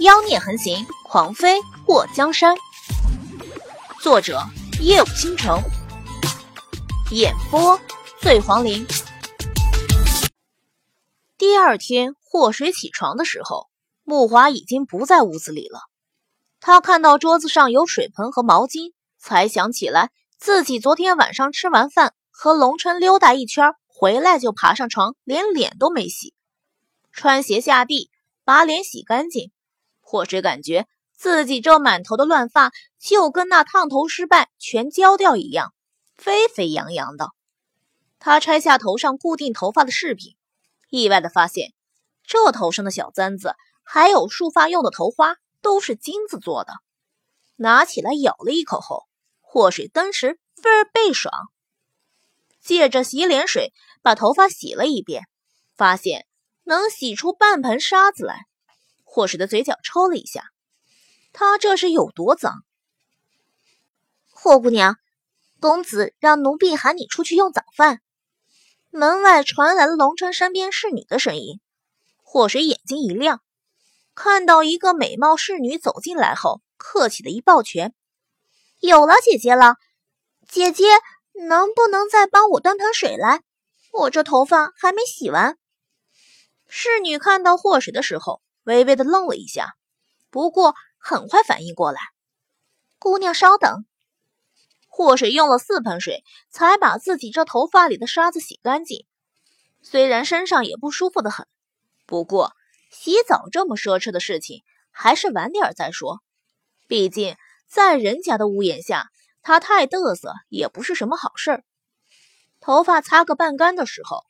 [0.00, 2.54] 妖孽横行，狂飞过江山。
[4.00, 4.40] 作者：
[4.80, 5.60] 夜舞倾城，
[7.10, 7.80] 演播：
[8.20, 8.86] 醉黄林。
[11.36, 13.66] 第二天，祸水起床的时候，
[14.04, 15.80] 木华已经不在屋子里了。
[16.60, 26.34] 他看到桌子上有水盆和毛巾，才想起来自己昨天晚上吃完饭和龙琛溜达一圈回来，就爬上床，连脸都没洗，
[27.10, 28.12] 穿鞋下地，
[28.44, 29.50] 把脸洗干净。
[30.08, 35.74] 或是感觉自己这满头的乱发就跟那烫头失败全焦掉一样，
[36.16, 37.28] 沸沸扬扬的。
[38.18, 40.34] 他拆下头上固定头发的饰品，
[40.88, 41.74] 意外的发现
[42.24, 46.72] 这头上的小簪子还有束发用的头花都是金子做的。
[47.56, 49.04] 拿起来咬了一口后，
[49.42, 51.30] 祸水登时倍儿倍爽。
[52.62, 55.24] 借着洗脸水把头发洗了一遍，
[55.76, 56.26] 发现
[56.64, 58.46] 能洗出半盆沙子来。
[59.10, 60.44] 霍水的嘴角抽了一下，
[61.32, 62.62] 他这是有多脏？
[64.30, 64.96] 霍姑娘，
[65.60, 68.02] 公子让奴婢喊你出去用早饭。
[68.90, 71.58] 门外传来了龙琛身边侍女的声音。
[72.22, 73.42] 霍水眼睛一亮，
[74.14, 77.94] 看到一个美貌侍女走进来后，客气的一抱拳
[78.78, 79.76] ：“有了姐姐了，
[80.46, 80.84] 姐姐
[81.48, 83.42] 能不能再帮我端盆水来？
[83.90, 85.58] 我这头发还没洗完。”
[86.68, 88.42] 侍女看到霍水的时候。
[88.68, 89.72] 微微的愣了一下，
[90.28, 92.00] 不过很快反应过来。
[92.98, 93.86] 姑娘稍等。
[94.88, 99.06] 祸水用了四盆水，才把自己这头发里的沙子洗干净。
[99.80, 101.46] 虽然身上也不舒服的很，
[102.04, 102.52] 不过
[102.90, 106.20] 洗澡这么奢侈的事情，还是晚点再说。
[106.86, 109.08] 毕竟在人家的屋檐下，
[109.40, 111.64] 他太嘚瑟也不是什么好事儿。
[112.60, 114.24] 头发擦个半干的时候，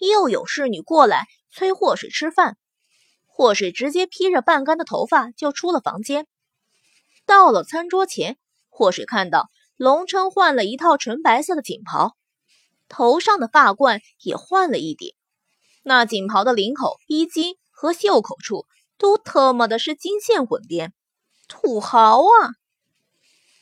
[0.00, 2.58] 又有侍女过来催祸水吃饭。
[3.36, 6.26] 祸水直接披着半干的头发就出了房间，
[7.26, 8.38] 到了餐桌前，
[8.70, 12.16] 祸水看到龙琛换了一套纯白色的锦袍，
[12.88, 15.12] 头上的发冠也换了一顶，
[15.82, 18.64] 那锦袍的领口、衣襟和袖口处
[18.96, 20.94] 都特么的是金线混边，
[21.46, 22.56] 土豪啊！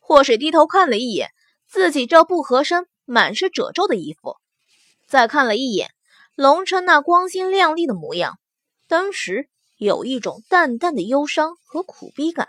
[0.00, 1.28] 祸水低头看了一眼
[1.66, 4.36] 自己这不合身、满是褶皱的衣服，
[5.06, 5.90] 再看了一眼
[6.34, 8.38] 龙琛那光鲜亮丽的模样，
[8.86, 9.50] 当时。
[9.78, 12.48] 有一种淡淡的忧伤和苦逼感。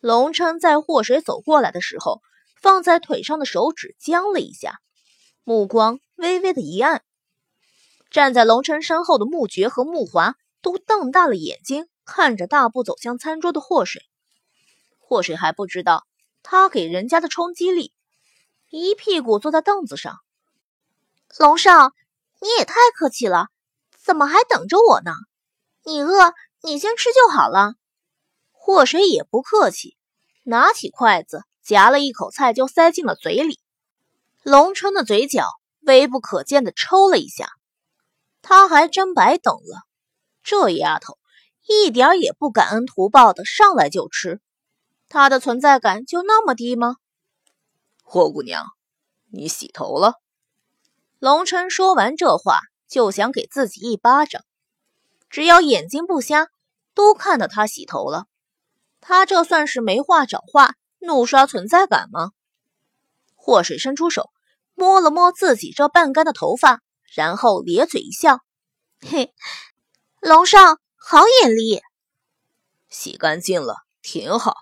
[0.00, 2.22] 龙琛在祸水走过来的时候，
[2.60, 4.80] 放在腿上的手指僵了一下，
[5.44, 7.04] 目光微微的一暗。
[8.10, 14.02] 站在龙琛身后的穆爵和穆华都瞪大了眼睛看着大步走向餐桌的祸水。
[14.98, 16.06] 祸水还不知道
[16.42, 17.92] 他给人家的冲击力，
[18.70, 20.16] 一屁股坐在凳子上。
[21.38, 21.92] 龙少，
[22.40, 23.48] 你也太客气了，
[24.02, 25.12] 怎么还等着我呢？
[25.84, 27.74] 你饿，你先吃就好了。
[28.52, 29.98] 祸水也不客气，
[30.42, 33.60] 拿起筷子夹了一口菜就塞进了嘴里。
[34.42, 35.46] 龙春的嘴角
[35.80, 37.50] 微不可见的抽了一下，
[38.40, 39.82] 他还真白等了。
[40.42, 41.18] 这丫头
[41.66, 44.40] 一点也不感恩图报的，上来就吃，
[45.08, 46.96] 她的存在感就那么低吗？
[48.02, 48.64] 霍姑娘，
[49.30, 50.14] 你洗头了？
[51.18, 54.42] 龙琛说完这话，就想给自己一巴掌。
[55.34, 56.46] 只要眼睛不瞎，
[56.94, 58.26] 都看到他洗头了。
[59.00, 62.30] 他这算是没话找话，怒刷存在感吗？
[63.34, 64.30] 祸水伸出手
[64.76, 68.38] 摸了摸自己这半干的头发，然后咧嘴一笑
[69.04, 69.34] ：“嘿，
[70.20, 71.82] 龙少好眼力，
[72.88, 74.54] 洗干净了，挺好。”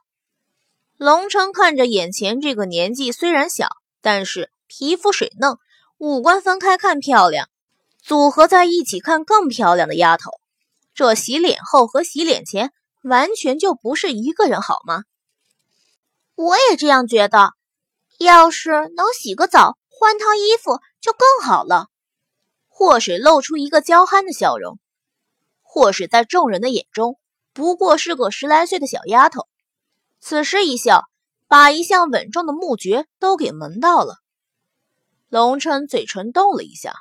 [0.96, 3.68] 龙琛看着眼前这个年纪虽然小，
[4.00, 5.58] 但是皮肤水嫩、
[5.98, 7.50] 五官分开看漂亮，
[8.02, 10.30] 组合在一起看更漂亮的丫头。
[10.94, 12.72] 这洗脸后和洗脸前
[13.02, 15.04] 完全就不是一个人，好吗？
[16.34, 17.52] 我也这样觉得。
[18.18, 21.86] 要是能洗个澡、换套衣服，就更好了。
[22.68, 24.78] 祸水露出一个娇憨的笑容。
[25.62, 27.18] 祸水在众人的眼中
[27.52, 29.48] 不过是个十来岁的小丫头，
[30.20, 31.06] 此时一笑，
[31.48, 34.18] 把一向稳重的木爵都给萌到了。
[35.28, 36.94] 龙琛嘴唇动了一下，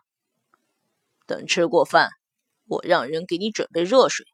[1.27, 2.11] 等吃过饭。
[2.71, 4.25] 我让人给你准备热水。